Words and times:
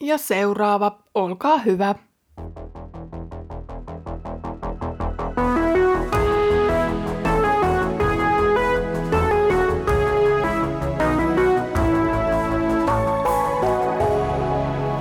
Ja 0.00 0.18
seuraava, 0.18 0.98
olkaa 1.14 1.58
hyvä. 1.58 1.94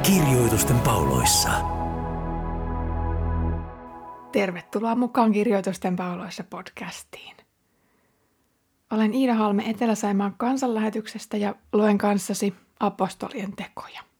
Kirjoitusten 0.04 0.79
pauloissa. 0.79 1.50
Tervetuloa 4.32 4.96
mukaan 4.96 5.32
Kirjoitusten 5.32 5.96
pauloissa 5.96 6.44
podcastiin. 6.44 7.38
Olen 8.91 9.14
Iida 9.14 9.34
Halme 9.34 9.70
Etelä-Saimaan 9.70 10.34
kansanlähetyksestä 10.38 11.38
ja 11.38 11.55
luen 11.73 11.98
kanssasi 11.98 12.54
apostolien 12.80 13.55
tekoja. 13.55 14.12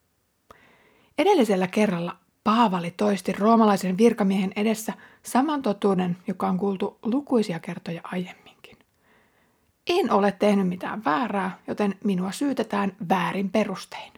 Edellisellä 1.18 1.68
kerralla 1.68 2.16
Paavali 2.43 2.92
toisti 2.92 3.32
roomalaisen 3.32 3.97
virkamiehen 3.97 4.51
edessä 4.56 4.93
saman 5.24 5.61
totuuden, 5.61 6.18
joka 6.28 6.47
on 6.47 6.57
kuultu 6.57 7.00
lukuisia 7.04 7.60
kertoja 7.60 8.01
aiemminkin. 8.04 8.78
En 9.88 10.11
ole 10.11 10.32
tehnyt 10.32 10.68
mitään 10.68 11.05
väärää, 11.05 11.60
joten 11.68 11.96
minua 12.04 12.32
syytetään 12.32 12.96
väärin 13.10 13.50
perustein. 13.50 14.14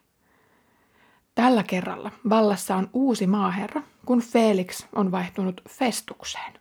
Tällä 1.36 1.64
kerralla 1.64 2.12
vallassa 2.30 2.76
on 2.76 2.90
uusi 2.94 3.28
maaherra, 3.28 3.82
kun 4.06 4.22
Felix 4.22 4.86
on 4.96 5.12
vaihtunut 5.12 5.62
Festukseen. 5.70 6.54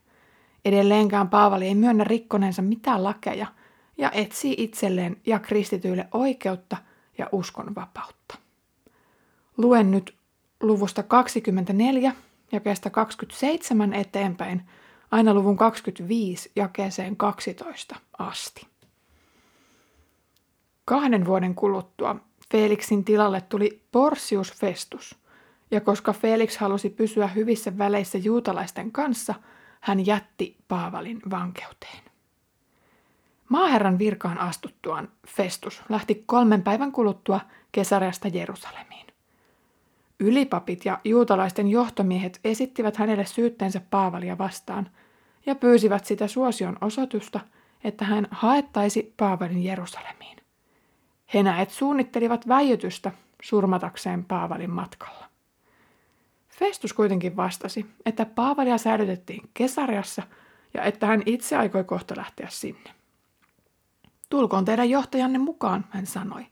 Edelleenkään 0.65 1.29
Paavali 1.29 1.67
ei 1.67 1.75
myönnä 1.75 2.05
rikkoneensa 2.05 2.63
mitään 2.63 3.05
lakeja 3.05 3.47
ja 3.99 4.11
etsii 4.11 4.55
itselleen 4.59 5.17
ja 5.27 5.39
kristityille 5.39 6.09
oikeutta 6.13 6.77
ja 7.19 7.29
uskonvapautta. 7.33 8.39
Luen 9.57 9.91
nyt 9.91 10.15
luvusta 10.67 11.03
24 11.03 12.13
jakeesta 12.53 12.91
27 12.91 13.93
eteenpäin 13.93 14.63
aina 15.11 15.35
luvun 15.35 15.57
25 15.57 16.51
jakeeseen 16.57 17.17
12 17.17 17.97
asti. 18.19 18.67
Kahden 20.85 21.27
vuoden 21.27 21.55
kuluttua 21.55 22.17
Felixin 22.51 23.05
tilalle 23.05 23.41
tuli 23.41 23.83
Porcius 23.93 24.53
Festus, 24.53 25.19
ja 25.71 25.81
koska 25.81 26.13
Felix 26.13 26.57
halusi 26.57 26.91
pysyä 26.91 27.27
hyvissä 27.27 27.79
väleissä 27.79 28.19
juutalaisten 28.19 28.93
kanssa, 28.93 29.35
hän 29.81 30.07
jätti 30.07 30.57
Paavalin 30.69 31.23
vankeuteen. 31.31 32.05
Maaherran 33.49 33.99
virkaan 33.99 34.39
astuttuaan 34.39 35.09
Festus 35.27 35.83
lähti 35.89 36.23
kolmen 36.27 36.63
päivän 36.63 36.93
kuluttua 36.93 37.41
Kesareasta 37.73 38.29
Jerusalemiin. 38.29 39.04
Ylipapit 40.21 40.85
ja 40.85 40.99
juutalaisten 41.05 41.69
johtomiehet 41.69 42.41
esittivät 42.45 42.97
hänelle 42.97 43.27
syytteensä 43.27 43.81
Paavalia 43.91 44.39
vastaan 44.39 44.91
ja 45.47 45.55
pyysivät 45.55 46.05
sitä 46.05 46.29
suosion 46.29 46.77
osoitusta, 46.81 47.41
että 47.85 48.05
hän 48.05 48.29
haettaisi 48.31 49.15
Paavalin 49.17 49.65
Jerusalemiin. 49.65 50.39
He 51.35 51.43
näet 51.43 51.71
suunnittelivat 51.71 52.49
väijytystä 52.49 53.13
surmatakseen 53.43 54.25
Paavalin 54.25 54.71
matkalla. 54.71 55.25
Festus 56.49 56.93
kuitenkin 56.93 57.37
vastasi, 57.37 57.87
että 58.07 58.27
Paavalia 58.27 58.79
säilytettiin 58.79 59.51
Kesariassa 59.55 60.23
ja 60.75 60.83
että 60.83 61.07
hän 61.07 61.23
itse 61.27 61.57
aikoi 61.57 61.85
kohta 61.85 62.15
lähteä 62.17 62.47
sinne. 62.51 62.91
Tulkoon 64.31 64.65
teidän 64.65 64.91
johtajanne 64.91 65.39
mukaan, 65.39 65.85
hän 65.91 66.07
sanoi, 66.07 66.47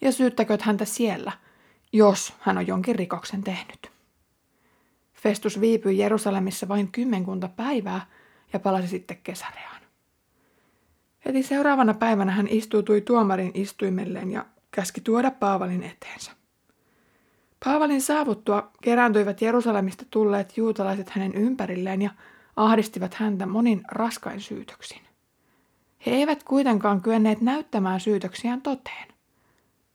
ja 0.00 0.12
syyttäköt 0.12 0.62
häntä 0.62 0.84
siellä, 0.84 1.32
jos 1.92 2.34
hän 2.40 2.58
on 2.58 2.66
jonkin 2.66 2.96
rikoksen 2.96 3.42
tehnyt. 3.42 3.90
Festus 5.14 5.60
viipyi 5.60 5.98
Jerusalemissa 5.98 6.68
vain 6.68 6.92
kymmenkunta 6.92 7.48
päivää 7.48 8.06
ja 8.52 8.60
palasi 8.60 8.88
sitten 8.88 9.18
Kesareaan. 9.24 9.80
Heti 11.24 11.42
seuraavana 11.42 11.94
päivänä 11.94 12.32
hän 12.32 12.48
istuutui 12.48 13.00
tuomarin 13.00 13.50
istuimelleen 13.54 14.30
ja 14.30 14.46
käski 14.70 15.00
tuoda 15.00 15.30
Paavalin 15.30 15.82
eteensä. 15.82 16.32
Paavalin 17.64 18.02
saavuttua 18.02 18.70
kerääntyivät 18.82 19.42
Jerusalemista 19.42 20.04
tulleet 20.10 20.56
juutalaiset 20.56 21.10
hänen 21.10 21.34
ympärilleen 21.34 22.02
ja 22.02 22.10
ahdistivat 22.56 23.14
häntä 23.14 23.46
monin 23.46 23.82
raskain 23.88 24.40
syytöksin. 24.40 25.02
He 26.06 26.10
eivät 26.10 26.42
kuitenkaan 26.42 27.02
kyenneet 27.02 27.40
näyttämään 27.40 28.00
syytöksiään 28.00 28.62
toteen. 28.62 29.08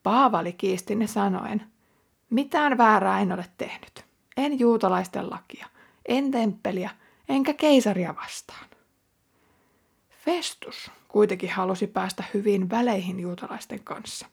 Paavali 0.03 0.53
kiisti 0.53 0.95
ne 0.95 1.07
sanoen, 1.07 1.63
mitään 2.29 2.77
väärää 2.77 3.19
en 3.19 3.31
ole 3.31 3.45
tehnyt. 3.57 4.05
En 4.37 4.59
juutalaisten 4.59 5.29
lakia, 5.29 5.67
en 6.07 6.31
temppeliä, 6.31 6.89
enkä 7.29 7.53
keisaria 7.53 8.15
vastaan. 8.15 8.67
Festus 10.25 10.91
kuitenkin 11.07 11.49
halusi 11.49 11.87
päästä 11.87 12.23
hyvin 12.33 12.69
väleihin 12.69 13.19
juutalaisten 13.19 13.83
kanssa. 13.83 14.25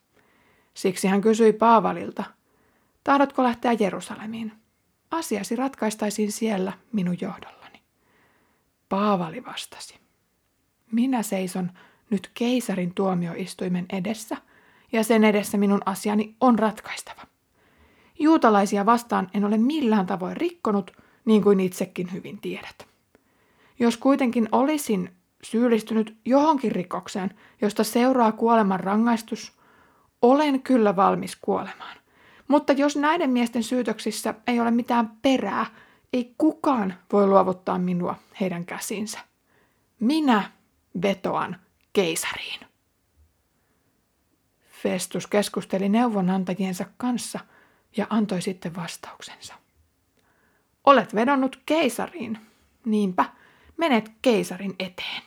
Siksi 0.75 1.09
hän 1.09 1.21
kysyi 1.21 1.53
Paavalilta, 1.53 2.25
tahdotko 3.05 3.43
lähteä 3.43 3.73
Jerusalemiin? 3.73 4.53
Asiasi 5.11 5.57
ratkaistaisiin 5.57 6.33
siellä 6.33 6.73
minun 6.93 7.17
johdollani. 7.21 7.83
Paavali 8.89 9.45
vastasi, 9.45 9.99
minä 10.93 11.23
seison 11.23 11.71
nyt 12.11 12.31
keisarin 12.35 12.95
tuomioistuimen 12.95 13.87
edessä 13.93 14.37
ja 14.93 15.05
sen 15.05 15.25
edessä 15.25 15.59
minun 15.59 15.81
asiani 15.87 16.37
on 16.41 16.59
ratkaistava. 16.59 17.32
Juutalaisia 18.23 18.87
vastaan 18.87 19.29
en 19.35 19.45
ole 19.45 19.57
millään 19.57 20.07
tavoin 20.07 20.37
rikkonut, 20.37 20.91
niin 21.25 21.43
kuin 21.43 21.61
itsekin 21.61 22.13
hyvin 22.13 22.39
tiedät. 22.41 22.87
Jos 23.79 23.97
kuitenkin 23.97 24.49
olisin 24.53 25.11
syyllistynyt 25.43 26.17
johonkin 26.25 26.73
rikokseen, 26.73 27.35
josta 27.63 27.85
seuraa 27.85 28.33
kuoleman 28.33 28.81
rangaistus, 28.81 29.53
olen 30.23 30.63
kyllä 30.63 30.97
valmis 30.97 31.37
kuolemaan. 31.37 31.97
Mutta 32.49 32.73
jos 32.73 32.97
näiden 32.97 33.31
miesten 33.31 33.63
syytöksissä 33.63 34.35
ei 34.47 34.61
ole 34.61 34.71
mitään 34.71 35.13
perää, 35.23 35.67
ei 36.13 36.35
kukaan 36.39 36.95
voi 37.13 37.27
luovuttaa 37.27 37.79
minua 37.79 38.15
heidän 38.41 38.65
käsinsä. 38.65 39.19
Minä 40.01 40.51
vetoan 41.03 41.57
keisariin. 41.93 42.61
Festus 44.83 45.27
keskusteli 45.27 45.89
neuvonantajiensa 45.89 46.85
kanssa 46.97 47.41
ja 47.97 48.07
antoi 48.11 48.43
sitten 48.43 48.77
vastauksensa. 48.77 49.55
Olet 50.85 51.15
vedonnut 51.15 51.63
keisariin, 51.67 52.39
niinpä 52.85 53.25
menet 53.77 54.13
keisarin 54.23 54.75
eteen. 54.79 55.23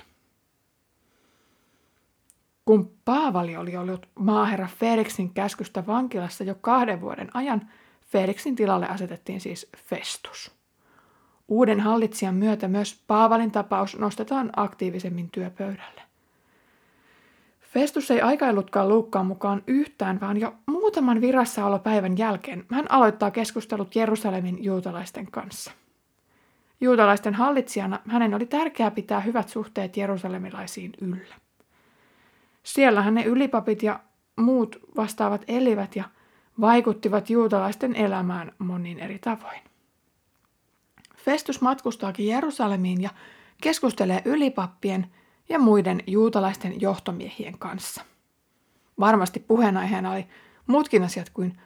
Kun 2.65 2.91
Paavali 3.05 3.57
oli 3.57 3.77
ollut 3.77 4.09
maaherra 4.19 4.67
Felixin 4.79 5.33
käskystä 5.33 5.87
vankilassa 5.87 6.43
jo 6.43 6.55
kahden 6.55 7.01
vuoden 7.01 7.29
ajan, 7.33 7.69
Felixin 8.01 8.55
tilalle 8.55 8.87
asetettiin 8.87 9.41
siis 9.41 9.69
Festus. 9.77 10.51
Uuden 11.47 11.79
hallitsijan 11.79 12.35
myötä 12.35 12.67
myös 12.67 13.03
Paavalin 13.07 13.51
tapaus 13.51 13.97
nostetaan 13.97 14.49
aktiivisemmin 14.55 15.31
työpöydälle. 15.31 16.04
Festus 17.75 18.11
ei 18.11 18.21
aikailutkaan 18.21 18.89
Luukkaan 18.89 19.25
mukaan 19.25 19.63
yhtään, 19.67 20.21
vaan 20.21 20.37
jo 20.37 20.53
muutaman 20.65 21.21
virassaolopäivän 21.21 22.17
jälkeen 22.17 22.65
hän 22.71 22.91
aloittaa 22.91 23.31
keskustelut 23.31 23.95
Jerusalemin 23.95 24.63
juutalaisten 24.63 25.31
kanssa. 25.31 25.71
Juutalaisten 26.81 27.33
hallitsijana 27.33 27.99
hänen 28.07 28.33
oli 28.33 28.45
tärkeää 28.45 28.91
pitää 28.91 29.19
hyvät 29.19 29.49
suhteet 29.49 29.97
jerusalemilaisiin 29.97 30.91
yllä. 31.01 31.35
Siellä 32.63 33.11
ne 33.11 33.23
ylipapit 33.23 33.83
ja 33.83 33.99
muut 34.35 34.79
vastaavat 34.95 35.43
elivät 35.47 35.95
ja 35.95 36.03
vaikuttivat 36.61 37.29
juutalaisten 37.29 37.95
elämään 37.95 38.51
monin 38.59 38.99
eri 38.99 39.19
tavoin. 39.19 39.61
Festus 41.17 41.61
matkustaakin 41.61 42.27
Jerusalemiin 42.27 43.01
ja 43.01 43.09
keskustelee 43.61 44.21
ylipappien 44.25 45.07
ja 45.49 45.59
muiden 45.59 46.03
juutalaisten 46.07 46.81
johtomiehien 46.81 47.57
kanssa. 47.57 48.01
Varmasti 48.99 49.39
puheenaiheena 49.39 50.11
oli 50.11 50.27
muutkin 50.67 51.03
asiat 51.03 51.29
kuin 51.29 51.57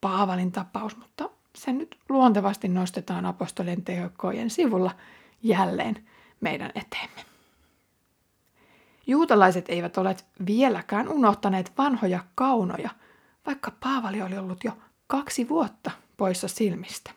Paavalin 0.00 0.52
tapaus, 0.52 0.96
mutta 0.96 1.30
se 1.56 1.72
nyt 1.72 1.98
luontevasti 2.08 2.68
nostetaan 2.68 3.26
apostolien 3.26 3.82
teokkojen 3.82 4.50
sivulla 4.50 4.90
jälleen 5.42 6.08
meidän 6.40 6.70
eteemme. 6.74 7.24
Juutalaiset 9.06 9.68
eivät 9.68 9.98
ole 9.98 10.16
vieläkään 10.46 11.08
unohtaneet 11.08 11.72
vanhoja 11.78 12.24
kaunoja, 12.34 12.90
vaikka 13.46 13.72
Paavali 13.80 14.22
oli 14.22 14.38
ollut 14.38 14.64
jo 14.64 14.72
kaksi 15.06 15.48
vuotta 15.48 15.90
poissa 16.16 16.48
silmistä. 16.48 17.10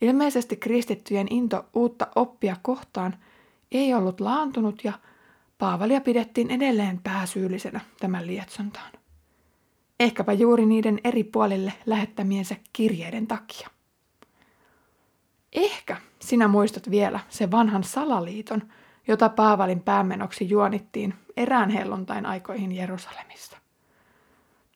Ilmeisesti 0.00 0.56
kristittyjen 0.56 1.26
into 1.30 1.64
uutta 1.74 2.06
oppia 2.14 2.56
kohtaan 2.62 3.16
ei 3.72 3.94
ollut 3.94 4.20
laantunut 4.20 4.84
ja 4.84 4.92
Paavalia 5.58 6.00
pidettiin 6.00 6.50
edelleen 6.50 7.00
pääsyyllisenä 7.02 7.80
tämän 8.00 8.26
lietsontaan. 8.26 8.92
Ehkäpä 10.00 10.32
juuri 10.32 10.66
niiden 10.66 11.00
eri 11.04 11.24
puolille 11.24 11.72
lähettämiensä 11.86 12.56
kirjeiden 12.72 13.26
takia. 13.26 13.68
Ehkä 15.52 15.96
sinä 16.20 16.48
muistat 16.48 16.90
vielä 16.90 17.20
se 17.28 17.50
vanhan 17.50 17.84
salaliiton, 17.84 18.62
jota 19.08 19.28
Paavalin 19.28 19.80
päämenoksi 19.80 20.48
juonittiin 20.48 21.14
erään 21.36 21.70
helluntain 21.70 22.26
aikoihin 22.26 22.72
Jerusalemissa. 22.72 23.56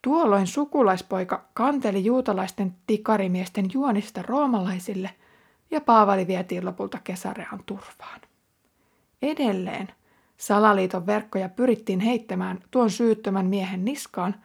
Tuolloin 0.01 0.47
sukulaispoika 0.47 1.45
kanteli 1.53 2.05
juutalaisten 2.05 2.75
tikarimiesten 2.87 3.65
juonista 3.73 4.21
roomalaisille 4.21 5.09
ja 5.71 5.81
Paavali 5.81 6.27
vietiin 6.27 6.65
lopulta 6.65 6.99
Kesarean 7.03 7.63
turvaan. 7.65 8.21
Edelleen 9.21 9.87
salaliiton 10.37 11.05
verkkoja 11.05 11.49
pyrittiin 11.49 11.99
heittämään 11.99 12.59
tuon 12.71 12.89
syyttömän 12.89 13.45
miehen 13.45 13.85
niskaan 13.85 14.35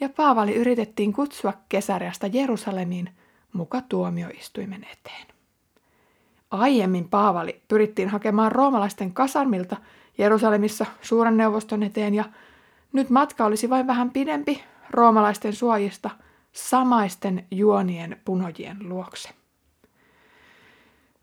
ja 0.00 0.08
Paavali 0.08 0.54
yritettiin 0.54 1.12
kutsua 1.12 1.52
Kesareasta 1.68 2.26
Jerusalemiin 2.26 3.10
muka 3.52 3.80
tuomioistuimen 3.80 4.86
eteen. 4.92 5.26
Aiemmin 6.50 7.08
Paavali 7.08 7.62
pyrittiin 7.68 8.08
hakemaan 8.08 8.52
roomalaisten 8.52 9.14
kasarmilta 9.14 9.76
Jerusalemissa 10.18 10.86
suuren 11.02 11.36
neuvoston 11.36 11.82
eteen 11.82 12.14
ja 12.14 12.24
nyt 12.92 13.10
matka 13.10 13.44
olisi 13.44 13.70
vain 13.70 13.86
vähän 13.86 14.10
pidempi 14.10 14.62
roomalaisten 14.90 15.52
suojista 15.52 16.10
samaisten 16.52 17.46
juonien 17.50 18.20
punojien 18.24 18.76
luokse. 18.88 19.28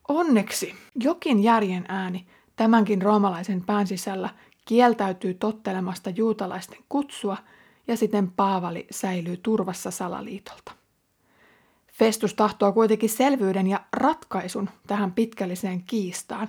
Onneksi 0.07 0.75
jokin 0.95 1.43
järjen 1.43 1.85
ääni 1.87 2.27
tämänkin 2.59 3.01
roomalaisen 3.01 3.61
pään 3.65 3.87
sisällä 3.87 4.29
kieltäytyy 4.65 5.33
tottelemasta 5.33 6.09
juutalaisten 6.09 6.79
kutsua 6.89 7.37
ja 7.87 7.97
siten 7.97 8.31
Paavali 8.31 8.87
säilyy 8.91 9.37
turvassa 9.37 9.91
salaliitolta. 9.91 10.71
Festus 11.91 12.33
tahtoo 12.33 12.71
kuitenkin 12.71 13.09
selvyyden 13.09 13.67
ja 13.67 13.79
ratkaisun 13.93 14.69
tähän 14.87 15.11
pitkälliseen 15.11 15.83
kiistaan 15.83 16.47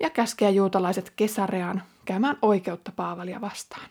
ja 0.00 0.10
käskee 0.10 0.50
juutalaiset 0.50 1.12
kesareaan 1.16 1.82
käymään 2.04 2.38
oikeutta 2.42 2.92
Paavalia 2.96 3.40
vastaan. 3.40 3.90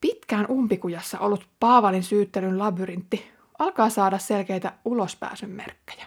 Pitkään 0.00 0.46
umpikujassa 0.50 1.18
ollut 1.18 1.46
Paavalin 1.60 2.02
syyttelyn 2.02 2.58
labyrintti 2.58 3.30
alkaa 3.58 3.90
saada 3.90 4.18
selkeitä 4.18 4.72
ulospääsyn 4.84 5.50
merkkejä. 5.50 6.06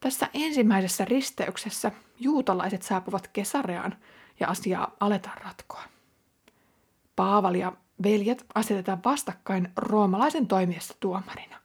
Tässä 0.00 0.28
ensimmäisessä 0.34 1.04
risteyksessä 1.04 1.92
juutalaiset 2.22 2.82
saapuvat 2.82 3.28
Kesareaan 3.28 3.96
ja 4.40 4.48
asiaa 4.48 4.96
aletaan 5.00 5.38
ratkoa. 5.38 5.82
Paavali 7.16 7.58
ja 7.58 7.72
veljet 8.02 8.44
asetetaan 8.54 9.00
vastakkain 9.04 9.68
roomalaisen 9.76 10.46
toimiessa 10.46 10.94
tuomarina. 11.00 11.56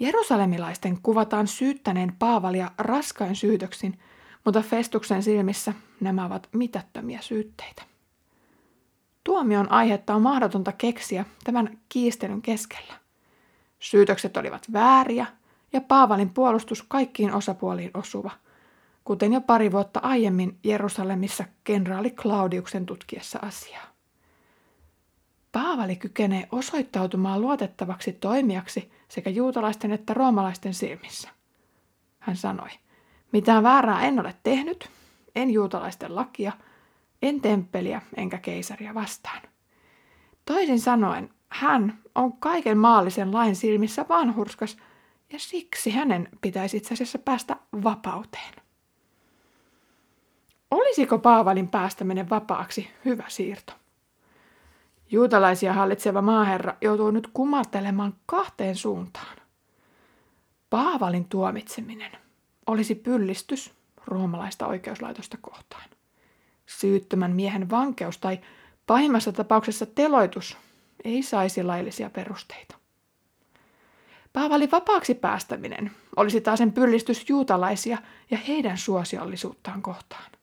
Jerusalemilaisten 0.00 0.98
kuvataan 1.02 1.46
syyttäneen 1.46 2.16
Paavalia 2.18 2.70
raskain 2.78 3.36
syytöksin, 3.36 3.98
mutta 4.44 4.62
Festuksen 4.62 5.22
silmissä 5.22 5.72
nämä 6.00 6.24
ovat 6.26 6.48
mitättömiä 6.52 7.20
syytteitä. 7.20 7.82
Tuomion 9.24 9.72
aihetta 9.72 10.14
on 10.14 10.22
mahdotonta 10.22 10.72
keksiä 10.72 11.24
tämän 11.44 11.78
kiistelyn 11.88 12.42
keskellä. 12.42 12.94
Syytökset 13.78 14.36
olivat 14.36 14.72
vääriä 14.72 15.26
ja 15.72 15.80
Paavalin 15.80 16.30
puolustus 16.30 16.82
kaikkiin 16.82 17.34
osapuoliin 17.34 17.90
osuva, 17.94 18.30
kuten 19.08 19.32
jo 19.32 19.40
pari 19.40 19.72
vuotta 19.72 20.00
aiemmin 20.02 20.58
Jerusalemissa 20.64 21.44
kenraali 21.64 22.10
Claudiuksen 22.10 22.86
tutkiessa 22.86 23.38
asiaa. 23.42 23.86
Paavali 25.52 25.96
kykenee 25.96 26.48
osoittautumaan 26.52 27.40
luotettavaksi 27.40 28.12
toimijaksi 28.12 28.90
sekä 29.08 29.30
juutalaisten 29.30 29.92
että 29.92 30.14
roomalaisten 30.14 30.74
silmissä. 30.74 31.28
Hän 32.18 32.36
sanoi, 32.36 32.68
mitään 33.32 33.62
väärää 33.62 34.06
en 34.06 34.20
ole 34.20 34.34
tehnyt, 34.42 34.90
en 35.34 35.50
juutalaisten 35.50 36.14
lakia, 36.14 36.52
en 37.22 37.40
temppeliä 37.40 38.02
enkä 38.16 38.38
keisaria 38.38 38.94
vastaan. 38.94 39.42
Toisin 40.44 40.80
sanoen, 40.80 41.30
hän 41.48 41.98
on 42.14 42.32
kaiken 42.32 42.78
maallisen 42.78 43.34
lain 43.34 43.56
silmissä 43.56 44.04
vanhurskas 44.08 44.76
ja 45.32 45.38
siksi 45.38 45.90
hänen 45.90 46.28
pitäisi 46.40 46.76
itse 46.76 46.94
asiassa 46.94 47.18
päästä 47.18 47.56
vapauteen. 47.84 48.67
Olisiko 50.70 51.18
Paavalin 51.18 51.68
päästäminen 51.68 52.30
vapaaksi 52.30 52.90
hyvä 53.04 53.24
siirto? 53.28 53.72
Juutalaisia 55.10 55.72
hallitseva 55.72 56.22
maaherra 56.22 56.76
joutuu 56.80 57.10
nyt 57.10 57.30
kumartelemaan 57.32 58.14
kahteen 58.26 58.76
suuntaan. 58.76 59.36
Paavalin 60.70 61.24
tuomitseminen 61.24 62.12
olisi 62.66 62.94
pyllistys 62.94 63.72
roomalaista 64.06 64.66
oikeuslaitosta 64.66 65.38
kohtaan. 65.40 65.90
Syyttömän 66.66 67.32
miehen 67.32 67.70
vankeus 67.70 68.18
tai 68.18 68.40
pahimmassa 68.86 69.32
tapauksessa 69.32 69.86
teloitus 69.86 70.56
ei 71.04 71.22
saisi 71.22 71.62
laillisia 71.62 72.10
perusteita. 72.10 72.76
Paavalin 74.32 74.70
vapaaksi 74.70 75.14
päästäminen 75.14 75.90
olisi 76.16 76.40
taas 76.40 76.58
sen 76.58 76.72
pyllistys 76.72 77.28
juutalaisia 77.28 77.98
ja 78.30 78.38
heidän 78.38 78.78
suosiollisuuttaan 78.78 79.82
kohtaan. 79.82 80.37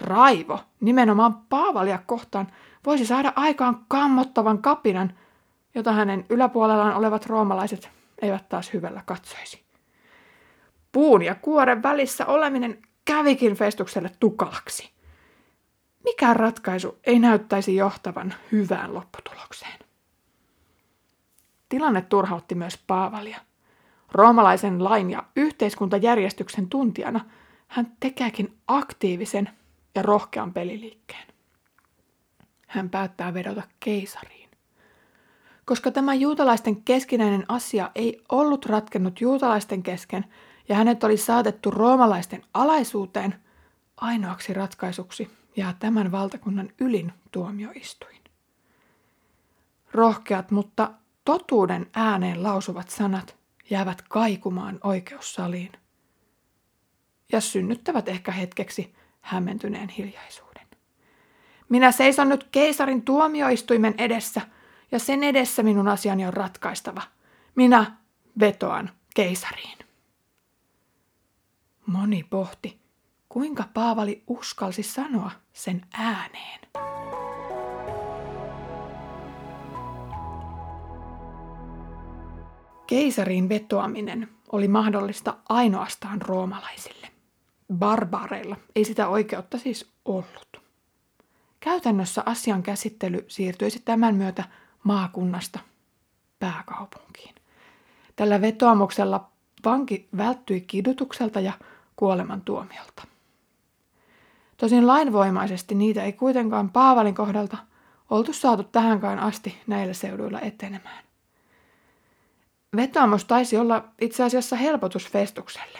Raivo 0.00 0.60
nimenomaan 0.80 1.34
Paavalia 1.34 1.98
kohtaan 2.06 2.46
voisi 2.86 3.06
saada 3.06 3.32
aikaan 3.36 3.84
kammottavan 3.88 4.62
kapinan, 4.62 5.18
jota 5.74 5.92
hänen 5.92 6.26
yläpuolellaan 6.30 6.94
olevat 6.94 7.26
roomalaiset 7.26 7.90
eivät 8.22 8.48
taas 8.48 8.72
hyvällä 8.72 9.02
katsoisi. 9.06 9.64
Puun 10.92 11.22
ja 11.22 11.34
kuoren 11.34 11.82
välissä 11.82 12.26
oleminen 12.26 12.82
kävikin 13.04 13.54
Festukselle 13.54 14.10
tukalaksi. 14.20 14.90
Mikään 16.04 16.36
ratkaisu 16.36 16.98
ei 17.04 17.18
näyttäisi 17.18 17.76
johtavan 17.76 18.34
hyvään 18.52 18.94
lopputulokseen. 18.94 19.78
Tilanne 21.68 22.02
turhautti 22.02 22.54
myös 22.54 22.78
Paavalia. 22.86 23.40
Roomalaisen 24.12 24.84
lain 24.84 25.10
ja 25.10 25.24
yhteiskuntajärjestyksen 25.36 26.68
tuntijana 26.68 27.20
hän 27.68 27.92
tekeekin 28.00 28.58
aktiivisen 28.68 29.50
ja 29.94 30.02
rohkean 30.02 30.52
peliliikkeen. 30.52 31.28
Hän 32.66 32.90
päättää 32.90 33.34
vedota 33.34 33.62
keisariin. 33.80 34.50
Koska 35.64 35.90
tämä 35.90 36.14
juutalaisten 36.14 36.82
keskinäinen 36.82 37.44
asia 37.48 37.90
ei 37.94 38.22
ollut 38.28 38.66
ratkennut 38.66 39.20
juutalaisten 39.20 39.82
kesken 39.82 40.24
ja 40.68 40.76
hänet 40.76 41.04
oli 41.04 41.16
saatettu 41.16 41.70
roomalaisten 41.70 42.42
alaisuuteen, 42.54 43.34
ainoaksi 43.96 44.54
ratkaisuksi 44.54 45.30
jää 45.56 45.74
tämän 45.78 46.12
valtakunnan 46.12 46.70
ylin 46.80 47.12
tuomioistuin. 47.30 48.20
Rohkeat, 49.92 50.50
mutta 50.50 50.90
totuuden 51.24 51.90
ääneen 51.94 52.42
lausuvat 52.42 52.88
sanat 52.88 53.36
jäävät 53.70 54.02
kaikumaan 54.02 54.80
oikeussaliin 54.84 55.72
ja 57.32 57.40
synnyttävät 57.40 58.08
ehkä 58.08 58.32
hetkeksi 58.32 58.94
hämmentyneen 59.24 59.88
hiljaisuuden. 59.88 60.66
Minä 61.68 61.92
seison 61.92 62.28
nyt 62.28 62.48
keisarin 62.52 63.02
tuomioistuimen 63.02 63.94
edessä 63.98 64.40
ja 64.92 64.98
sen 64.98 65.22
edessä 65.22 65.62
minun 65.62 65.88
asiani 65.88 66.26
on 66.26 66.34
ratkaistava. 66.34 67.02
Minä 67.54 67.92
vetoan 68.40 68.90
keisariin. 69.14 69.78
Moni 71.86 72.24
pohti, 72.30 72.80
kuinka 73.28 73.64
Paavali 73.74 74.22
uskalsi 74.26 74.82
sanoa 74.82 75.30
sen 75.52 75.82
ääneen. 75.92 76.60
Keisariin 82.86 83.48
vetoaminen 83.48 84.28
oli 84.52 84.68
mahdollista 84.68 85.36
ainoastaan 85.48 86.22
roomalaisille. 86.22 87.13
Barbaareilla 87.78 88.56
ei 88.76 88.84
sitä 88.84 89.08
oikeutta 89.08 89.58
siis 89.58 89.90
ollut. 90.04 90.60
Käytännössä 91.60 92.22
asian 92.26 92.62
käsittely 92.62 93.24
siirtyisi 93.28 93.82
tämän 93.84 94.14
myötä 94.14 94.44
maakunnasta 94.82 95.58
pääkaupunkiin. 96.38 97.34
Tällä 98.16 98.40
vetoamuksella 98.40 99.30
vanki 99.64 100.08
välttyi 100.16 100.60
kidutukselta 100.60 101.40
ja 101.40 101.52
kuolemantuomiolta. 101.96 103.06
Tosin 104.56 104.86
lainvoimaisesti 104.86 105.74
niitä 105.74 106.02
ei 106.02 106.12
kuitenkaan 106.12 106.70
Paavalin 106.70 107.14
kohdalta 107.14 107.56
oltu 108.10 108.32
saatu 108.32 108.62
tähänkään 108.62 109.18
asti 109.18 109.62
näillä 109.66 109.94
seuduilla 109.94 110.40
etenemään. 110.40 111.04
Vetoomus 112.76 113.24
taisi 113.24 113.56
olla 113.56 113.84
itse 114.00 114.22
asiassa 114.22 114.56
helpotus 114.56 115.08
Festukselle. 115.08 115.78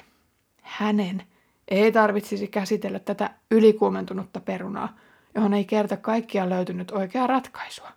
Hänen 0.63 1.23
ei 1.69 1.93
tarvitsisi 1.93 2.49
käsitellä 2.49 2.99
tätä 2.99 3.31
ylikuumentunutta 3.51 4.41
perunaa, 4.41 4.97
johon 5.35 5.55
ei 5.55 5.65
kerta 5.65 5.97
kaikkiaan 5.97 6.51
löytynyt 6.51 6.91
oikeaa 6.91 7.27
ratkaisua. 7.27 7.93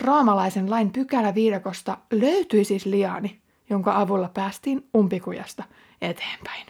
Roomalaisen 0.00 0.70
lain 0.70 0.92
pykäläviidakosta 0.92 1.98
löytyi 2.12 2.64
siis 2.64 2.86
liaani, 2.86 3.40
jonka 3.70 4.00
avulla 4.00 4.30
päästiin 4.34 4.88
umpikujasta 4.96 5.64
eteenpäin. 6.02 6.66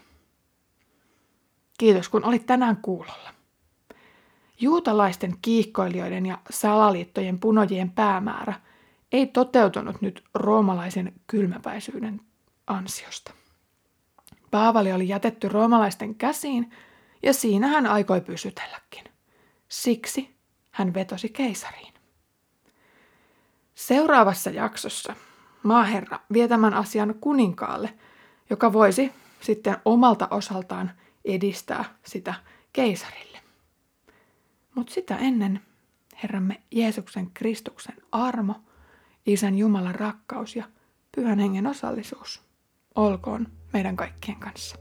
Kiitos 1.78 2.08
kun 2.08 2.24
olit 2.24 2.46
tänään 2.46 2.76
kuulolla. 2.76 3.34
Juutalaisten 4.60 5.34
kiihkoilijoiden 5.42 6.26
ja 6.26 6.38
salaliittojen 6.50 7.38
punojien 7.38 7.90
päämäärä 7.90 8.54
ei 9.12 9.26
toteutunut 9.26 10.00
nyt 10.00 10.24
roomalaisen 10.34 11.12
kylmäpäisyyden 11.26 12.20
ansiosta. 12.66 13.37
Paavali 14.50 14.92
oli 14.92 15.08
jätetty 15.08 15.48
roomalaisten 15.48 16.14
käsiin 16.14 16.70
ja 17.22 17.32
siinä 17.32 17.66
hän 17.66 17.86
aikoi 17.86 18.20
pysytelläkin. 18.20 19.04
Siksi 19.68 20.36
hän 20.70 20.94
vetosi 20.94 21.28
keisariin. 21.28 21.94
Seuraavassa 23.74 24.50
jaksossa 24.50 25.14
maaherra 25.62 26.20
vie 26.32 26.48
tämän 26.48 26.74
asian 26.74 27.14
kuninkaalle, 27.20 27.94
joka 28.50 28.72
voisi 28.72 29.12
sitten 29.40 29.76
omalta 29.84 30.28
osaltaan 30.30 30.90
edistää 31.24 31.84
sitä 32.06 32.34
keisarille. 32.72 33.38
Mutta 34.74 34.94
sitä 34.94 35.16
ennen 35.16 35.60
Herramme 36.22 36.62
Jeesuksen 36.70 37.30
Kristuksen 37.34 37.96
armo, 38.12 38.54
Isän 39.26 39.58
Jumalan 39.58 39.94
rakkaus 39.94 40.56
ja 40.56 40.64
Pyhän 41.16 41.38
Hengen 41.38 41.66
osallisuus 41.66 42.42
olkoon 42.94 43.57
meidän 43.72 43.96
kaikkien 43.96 44.40
kanssa. 44.40 44.76